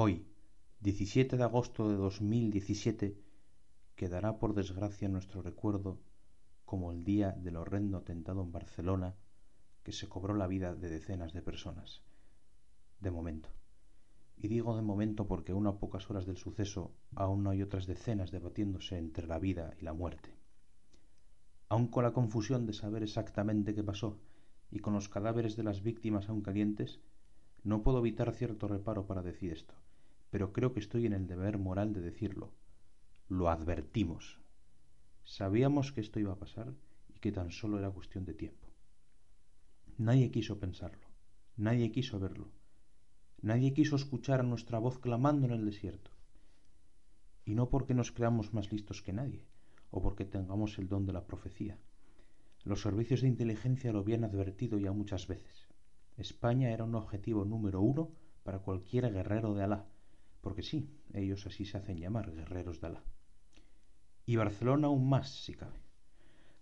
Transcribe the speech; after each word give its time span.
Hoy, 0.00 0.24
17 0.78 1.36
de 1.36 1.42
agosto 1.42 1.88
de 1.88 1.96
2017, 1.96 3.20
quedará 3.96 4.38
por 4.38 4.54
desgracia 4.54 5.08
nuestro 5.08 5.42
recuerdo 5.42 5.98
como 6.64 6.92
el 6.92 7.02
día 7.02 7.32
del 7.32 7.56
horrendo 7.56 7.98
atentado 7.98 8.44
en 8.44 8.52
Barcelona 8.52 9.16
que 9.82 9.90
se 9.90 10.08
cobró 10.08 10.36
la 10.36 10.46
vida 10.46 10.76
de 10.76 10.88
decenas 10.88 11.32
de 11.32 11.42
personas. 11.42 12.04
De 13.00 13.10
momento. 13.10 13.48
Y 14.36 14.46
digo 14.46 14.76
de 14.76 14.82
momento 14.82 15.26
porque 15.26 15.50
aún 15.50 15.66
a 15.66 15.80
pocas 15.80 16.08
horas 16.08 16.26
del 16.26 16.36
suceso 16.36 16.94
aún 17.16 17.42
no 17.42 17.50
hay 17.50 17.62
otras 17.62 17.88
decenas 17.88 18.30
debatiéndose 18.30 18.98
entre 18.98 19.26
la 19.26 19.40
vida 19.40 19.74
y 19.80 19.82
la 19.82 19.94
muerte. 19.94 20.32
Aun 21.68 21.88
con 21.88 22.04
la 22.04 22.12
confusión 22.12 22.66
de 22.66 22.72
saber 22.72 23.02
exactamente 23.02 23.74
qué 23.74 23.82
pasó 23.82 24.20
y 24.70 24.78
con 24.78 24.92
los 24.92 25.08
cadáveres 25.08 25.56
de 25.56 25.64
las 25.64 25.82
víctimas 25.82 26.28
aún 26.28 26.42
calientes, 26.42 27.00
no 27.64 27.82
puedo 27.82 27.98
evitar 27.98 28.32
cierto 28.32 28.68
reparo 28.68 29.06
para 29.06 29.22
decir 29.22 29.52
esto, 29.52 29.74
pero 30.30 30.52
creo 30.52 30.72
que 30.72 30.80
estoy 30.80 31.06
en 31.06 31.12
el 31.12 31.26
deber 31.26 31.58
moral 31.58 31.92
de 31.92 32.00
decirlo. 32.00 32.52
Lo 33.28 33.50
advertimos. 33.50 34.40
Sabíamos 35.24 35.92
que 35.92 36.00
esto 36.00 36.20
iba 36.20 36.32
a 36.32 36.38
pasar 36.38 36.74
y 37.14 37.18
que 37.20 37.32
tan 37.32 37.50
solo 37.50 37.78
era 37.78 37.90
cuestión 37.90 38.24
de 38.24 38.34
tiempo. 38.34 38.68
Nadie 39.98 40.30
quiso 40.30 40.58
pensarlo, 40.58 41.06
nadie 41.56 41.90
quiso 41.90 42.20
verlo, 42.20 42.48
nadie 43.42 43.74
quiso 43.74 43.96
escuchar 43.96 44.40
a 44.40 44.44
nuestra 44.44 44.78
voz 44.78 44.98
clamando 44.98 45.46
en 45.46 45.52
el 45.52 45.64
desierto. 45.64 46.12
Y 47.44 47.54
no 47.54 47.68
porque 47.68 47.94
nos 47.94 48.12
creamos 48.12 48.54
más 48.54 48.70
listos 48.70 49.02
que 49.02 49.12
nadie, 49.12 49.44
o 49.90 50.00
porque 50.00 50.24
tengamos 50.24 50.78
el 50.78 50.88
don 50.88 51.04
de 51.04 51.12
la 51.12 51.26
profecía. 51.26 51.78
Los 52.64 52.82
servicios 52.82 53.22
de 53.22 53.28
inteligencia 53.28 53.92
lo 53.92 54.00
habían 54.00 54.24
advertido 54.24 54.78
ya 54.78 54.92
muchas 54.92 55.26
veces. 55.26 55.68
España 56.16 56.70
era 56.70 56.84
un 56.84 56.94
objetivo 56.94 57.44
número 57.44 57.80
uno 57.80 58.10
para 58.42 58.60
cualquier 58.60 59.12
guerrero 59.12 59.54
de 59.54 59.64
Alá, 59.64 59.86
porque 60.40 60.62
sí, 60.62 60.90
ellos 61.12 61.46
así 61.46 61.64
se 61.64 61.78
hacen 61.78 61.98
llamar, 61.98 62.32
guerreros 62.32 62.80
de 62.80 62.86
Alá. 62.88 63.04
Y 64.26 64.36
Barcelona 64.36 64.88
aún 64.88 65.08
más, 65.08 65.30
si 65.44 65.54
cabe. 65.54 65.80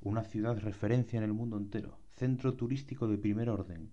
Una 0.00 0.22
ciudad 0.22 0.58
referencia 0.58 1.16
en 1.16 1.24
el 1.24 1.32
mundo 1.32 1.56
entero, 1.56 1.98
centro 2.16 2.54
turístico 2.54 3.08
de 3.08 3.18
primer 3.18 3.48
orden. 3.48 3.92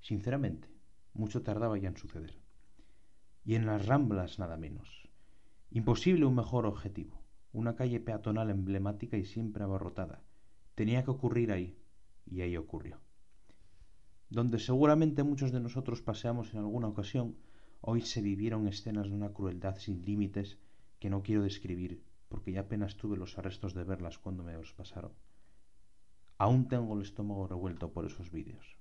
Sinceramente, 0.00 0.68
mucho 1.14 1.42
tardaba 1.42 1.78
ya 1.78 1.88
en 1.88 1.96
suceder. 1.96 2.40
Y 3.44 3.56
en 3.56 3.66
las 3.66 3.86
Ramblas 3.86 4.38
nada 4.38 4.56
menos. 4.56 5.08
Imposible 5.70 6.26
un 6.26 6.36
mejor 6.36 6.66
objetivo. 6.66 7.22
Una 7.52 7.74
calle 7.74 8.00
peatonal 8.00 8.50
emblemática 8.50 9.16
y 9.16 9.24
siempre 9.24 9.64
abarrotada. 9.64 10.22
Tenía 10.74 11.02
que 11.04 11.10
ocurrir 11.10 11.52
ahí, 11.52 11.76
y 12.24 12.40
ahí 12.40 12.56
ocurrió 12.56 13.00
donde 14.32 14.58
seguramente 14.58 15.22
muchos 15.22 15.52
de 15.52 15.60
nosotros 15.60 16.00
paseamos 16.00 16.54
en 16.54 16.60
alguna 16.60 16.88
ocasión, 16.88 17.36
hoy 17.82 18.00
se 18.00 18.22
vivieron 18.22 18.68
escenas 18.68 19.08
de 19.08 19.14
una 19.14 19.32
crueldad 19.32 19.76
sin 19.76 20.04
límites 20.04 20.56
que 21.00 21.10
no 21.10 21.22
quiero 21.22 21.42
describir, 21.42 22.02
porque 22.28 22.52
ya 22.52 22.60
apenas 22.60 22.96
tuve 22.96 23.16
los 23.16 23.36
arrestos 23.36 23.74
de 23.74 23.82
verlas 23.82 24.18
cuando 24.18 24.44
me 24.44 24.54
los 24.54 24.72
pasaron. 24.72 25.12
Aún 26.38 26.68
tengo 26.68 26.94
el 26.94 27.02
estómago 27.02 27.48
revuelto 27.48 27.92
por 27.92 28.06
esos 28.06 28.30
vídeos. 28.30 28.76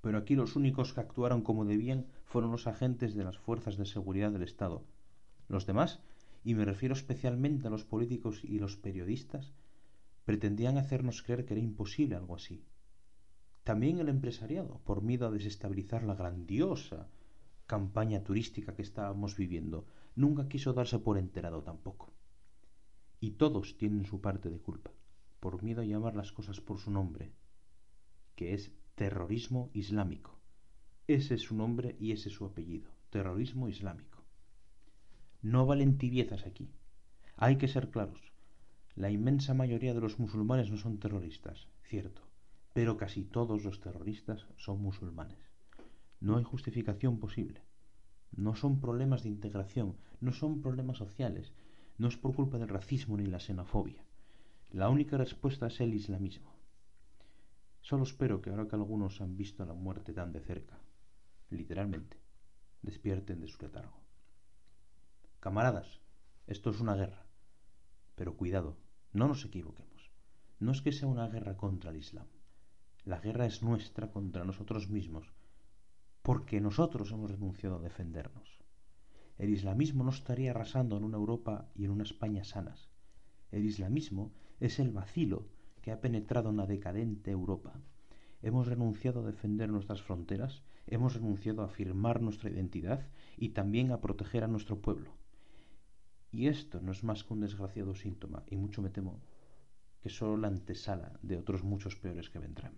Pero 0.00 0.18
aquí 0.18 0.34
los 0.34 0.56
únicos 0.56 0.92
que 0.92 1.00
actuaron 1.00 1.42
como 1.42 1.64
debían 1.64 2.06
fueron 2.24 2.50
los 2.50 2.66
agentes 2.66 3.14
de 3.14 3.22
las 3.22 3.38
fuerzas 3.38 3.76
de 3.76 3.86
seguridad 3.86 4.32
del 4.32 4.42
Estado. 4.42 4.84
Los 5.48 5.64
demás, 5.64 6.00
y 6.42 6.54
me 6.54 6.64
refiero 6.64 6.94
especialmente 6.94 7.68
a 7.68 7.70
los 7.70 7.84
políticos 7.84 8.42
y 8.42 8.58
los 8.58 8.76
periodistas, 8.76 9.52
pretendían 10.24 10.78
hacernos 10.78 11.22
creer 11.22 11.44
que 11.44 11.54
era 11.54 11.62
imposible 11.62 12.16
algo 12.16 12.34
así, 12.34 12.64
también 13.64 14.00
el 14.00 14.08
empresariado, 14.08 14.80
por 14.84 15.02
miedo 15.02 15.28
a 15.28 15.30
desestabilizar 15.30 16.02
la 16.02 16.16
grandiosa 16.16 17.08
campaña 17.74 18.24
turística 18.28 18.74
que 18.76 18.86
estábamos 18.88 19.30
viviendo, 19.42 19.78
nunca 20.22 20.48
quiso 20.52 20.70
darse 20.78 20.98
por 21.06 21.16
enterado 21.16 21.60
tampoco. 21.70 22.06
Y 23.26 23.28
todos 23.42 23.78
tienen 23.80 24.04
su 24.04 24.20
parte 24.20 24.48
de 24.50 24.60
culpa, 24.68 24.90
por 25.40 25.62
miedo 25.62 25.80
a 25.80 25.88
llamar 25.90 26.14
las 26.14 26.32
cosas 26.32 26.60
por 26.60 26.78
su 26.78 26.90
nombre, 26.90 27.32
que 28.36 28.54
es 28.54 28.72
terrorismo 28.94 29.70
islámico. 29.72 30.38
Ese 31.06 31.34
es 31.36 31.42
su 31.42 31.54
nombre 31.56 31.96
y 31.98 32.12
ese 32.12 32.28
es 32.28 32.34
su 32.34 32.44
apellido, 32.44 32.90
terrorismo 33.10 33.68
islámico. 33.68 34.18
No 35.40 35.64
valen 35.64 35.98
tibiezas 35.98 36.46
aquí. 36.46 36.68
Hay 37.36 37.56
que 37.56 37.68
ser 37.68 37.90
claros. 37.90 38.20
La 38.94 39.10
inmensa 39.10 39.54
mayoría 39.54 39.94
de 39.94 40.00
los 40.00 40.18
musulmanes 40.18 40.70
no 40.70 40.76
son 40.76 40.98
terroristas, 40.98 41.68
cierto 41.84 42.22
pero 42.72 42.96
casi 42.96 43.24
todos 43.24 43.64
los 43.64 43.80
terroristas 43.80 44.46
son 44.56 44.80
musulmanes. 44.80 45.38
No 46.20 46.38
hay 46.38 46.44
justificación 46.44 47.18
posible. 47.18 47.62
No 48.36 48.54
son 48.54 48.80
problemas 48.80 49.22
de 49.22 49.28
integración, 49.28 49.96
no 50.20 50.32
son 50.32 50.62
problemas 50.62 50.98
sociales, 50.98 51.52
no 51.98 52.08
es 52.08 52.16
por 52.16 52.34
culpa 52.34 52.58
del 52.58 52.68
racismo 52.68 53.16
ni 53.16 53.26
la 53.26 53.40
xenofobia. 53.40 54.04
La 54.70 54.88
única 54.88 55.16
respuesta 55.16 55.66
es 55.66 55.80
el 55.80 55.94
islamismo. 55.94 56.52
Solo 57.80 58.04
espero 58.04 58.40
que 58.40 58.50
ahora 58.50 58.68
que 58.68 58.76
algunos 58.76 59.20
han 59.20 59.36
visto 59.36 59.64
la 59.64 59.74
muerte 59.74 60.12
tan 60.12 60.32
de 60.32 60.40
cerca, 60.40 60.78
literalmente, 61.50 62.18
despierten 62.80 63.40
de 63.40 63.48
su 63.48 63.60
letargo. 63.62 64.00
Camaradas, 65.40 66.00
esto 66.46 66.70
es 66.70 66.80
una 66.80 66.94
guerra. 66.94 67.26
Pero 68.14 68.36
cuidado, 68.36 68.78
no 69.12 69.28
nos 69.28 69.44
equivoquemos. 69.44 70.10
No 70.58 70.72
es 70.72 70.80
que 70.80 70.92
sea 70.92 71.08
una 71.08 71.28
guerra 71.28 71.56
contra 71.56 71.90
el 71.90 71.96
Islam 71.96 72.26
la 73.04 73.18
guerra 73.18 73.46
es 73.46 73.62
nuestra 73.62 74.12
contra 74.12 74.44
nosotros 74.44 74.88
mismos, 74.88 75.32
porque 76.22 76.60
nosotros 76.60 77.10
hemos 77.12 77.30
renunciado 77.30 77.76
a 77.76 77.82
defendernos. 77.82 78.62
El 79.38 79.50
islamismo 79.50 80.04
no 80.04 80.10
estaría 80.10 80.52
arrasando 80.52 80.96
en 80.96 81.04
una 81.04 81.16
Europa 81.16 81.68
y 81.74 81.84
en 81.84 81.90
una 81.90 82.04
España 82.04 82.44
sanas. 82.44 82.90
El 83.50 83.64
islamismo 83.64 84.32
es 84.60 84.78
el 84.78 84.90
vacilo 84.90 85.48
que 85.80 85.90
ha 85.90 86.00
penetrado 86.00 86.50
en 86.50 86.58
la 86.58 86.66
decadente 86.66 87.30
Europa. 87.30 87.80
Hemos 88.40 88.68
renunciado 88.68 89.20
a 89.20 89.26
defender 89.26 89.68
nuestras 89.68 90.02
fronteras, 90.02 90.62
hemos 90.86 91.14
renunciado 91.14 91.62
a 91.62 91.66
afirmar 91.66 92.22
nuestra 92.22 92.50
identidad 92.50 93.08
y 93.36 93.50
también 93.50 93.90
a 93.90 94.00
proteger 94.00 94.44
a 94.44 94.48
nuestro 94.48 94.80
pueblo. 94.80 95.12
Y 96.30 96.46
esto 96.46 96.80
no 96.80 96.92
es 96.92 97.04
más 97.04 97.24
que 97.24 97.34
un 97.34 97.40
desgraciado 97.40 97.94
síntoma, 97.94 98.44
y 98.48 98.56
mucho 98.56 98.80
me 98.80 98.90
temo 98.90 99.20
que 100.00 100.08
solo 100.08 100.36
la 100.36 100.48
antesala 100.48 101.18
de 101.22 101.36
otros 101.36 101.62
muchos 101.62 101.94
peores 101.96 102.30
que 102.30 102.38
vendrán. 102.38 102.74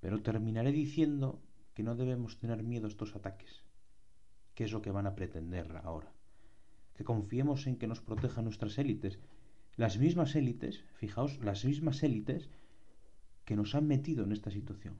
Pero 0.00 0.20
terminaré 0.22 0.72
diciendo 0.72 1.40
que 1.74 1.82
no 1.82 1.94
debemos 1.96 2.38
tener 2.38 2.62
miedo 2.62 2.86
a 2.86 2.88
estos 2.88 3.16
ataques, 3.16 3.64
que 4.54 4.64
es 4.64 4.72
lo 4.72 4.82
que 4.82 4.90
van 4.90 5.06
a 5.06 5.14
pretender 5.14 5.80
ahora. 5.84 6.12
Que 6.94 7.04
confiemos 7.04 7.66
en 7.66 7.76
que 7.76 7.86
nos 7.86 8.00
protejan 8.00 8.44
nuestras 8.44 8.78
élites, 8.78 9.18
las 9.76 9.98
mismas 9.98 10.36
élites, 10.36 10.84
fijaos, 10.94 11.38
las 11.38 11.64
mismas 11.64 12.02
élites 12.02 12.50
que 13.44 13.56
nos 13.56 13.74
han 13.74 13.86
metido 13.86 14.24
en 14.24 14.32
esta 14.32 14.50
situación. 14.50 14.98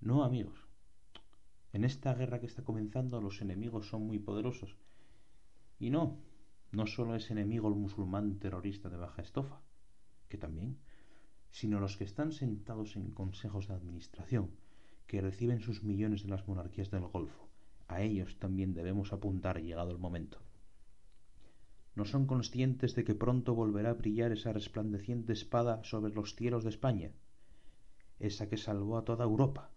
No, 0.00 0.24
amigos. 0.24 0.66
En 1.72 1.84
esta 1.84 2.14
guerra 2.14 2.40
que 2.40 2.46
está 2.46 2.64
comenzando 2.64 3.20
los 3.20 3.42
enemigos 3.42 3.88
son 3.88 4.06
muy 4.06 4.18
poderosos. 4.18 4.76
Y 5.78 5.90
no, 5.90 6.18
no 6.72 6.86
solo 6.86 7.14
es 7.14 7.30
enemigo 7.30 7.68
el 7.68 7.74
musulmán 7.74 8.38
terrorista 8.38 8.88
de 8.88 8.96
baja 8.96 9.20
estofa, 9.20 9.60
que 10.28 10.38
también, 10.38 10.78
sino 11.50 11.80
los 11.80 11.96
que 11.96 12.04
están 12.04 12.32
sentados 12.32 12.96
en 12.96 13.10
consejos 13.10 13.68
de 13.68 13.74
administración, 13.74 14.50
que 15.06 15.20
reciben 15.20 15.60
sus 15.60 15.82
millones 15.82 16.22
de 16.22 16.30
las 16.30 16.46
monarquías 16.48 16.90
del 16.90 17.06
Golfo. 17.06 17.48
A 17.88 18.02
ellos 18.02 18.38
también 18.38 18.74
debemos 18.74 19.12
apuntar 19.12 19.62
llegado 19.62 19.90
el 19.90 19.98
momento. 19.98 20.38
¿No 21.94 22.04
son 22.04 22.26
conscientes 22.26 22.94
de 22.94 23.04
que 23.04 23.14
pronto 23.14 23.54
volverá 23.54 23.90
a 23.90 23.94
brillar 23.94 24.32
esa 24.32 24.52
resplandeciente 24.52 25.32
espada 25.32 25.82
sobre 25.84 26.12
los 26.12 26.34
cielos 26.34 26.64
de 26.64 26.70
España? 26.70 27.12
Esa 28.18 28.48
que 28.48 28.56
salvó 28.56 28.98
a 28.98 29.04
toda 29.04 29.24
Europa, 29.24 29.70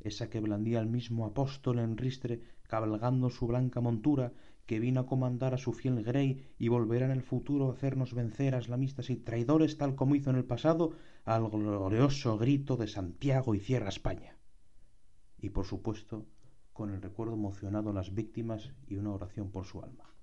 esa 0.00 0.30
que 0.30 0.40
blandía 0.40 0.80
el 0.80 0.86
mismo 0.86 1.26
apóstol 1.26 1.78
en 1.80 1.96
ristre 1.96 2.40
cabalgando 2.62 3.28
su 3.30 3.46
blanca 3.46 3.80
montura 3.80 4.32
que 4.66 4.80
vino 4.80 5.00
a 5.00 5.06
comandar 5.06 5.54
a 5.54 5.58
su 5.58 5.72
fiel 5.72 6.02
Grey 6.02 6.54
y 6.58 6.68
volverá 6.68 7.06
en 7.06 7.12
el 7.12 7.22
futuro 7.22 7.68
a 7.68 7.72
hacernos 7.74 8.14
vencer 8.14 8.54
a 8.54 8.58
islamistas 8.58 9.10
y 9.10 9.16
traidores 9.16 9.76
tal 9.78 9.94
como 9.94 10.14
hizo 10.14 10.30
en 10.30 10.36
el 10.36 10.44
pasado 10.44 10.92
al 11.24 11.48
glorioso 11.48 12.38
grito 12.38 12.76
de 12.76 12.88
Santiago 12.88 13.54
y 13.54 13.60
cierra 13.60 13.88
España. 13.88 14.35
Y 15.38 15.50
por 15.50 15.66
supuesto, 15.66 16.26
con 16.72 16.90
el 16.90 17.02
recuerdo 17.02 17.34
emocionado 17.34 17.90
a 17.90 17.94
las 17.94 18.14
víctimas 18.14 18.72
y 18.86 18.96
una 18.96 19.12
oración 19.12 19.50
por 19.50 19.64
su 19.64 19.82
alma. 19.82 20.15